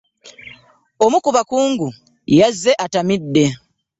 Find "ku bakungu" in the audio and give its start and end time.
1.23-1.87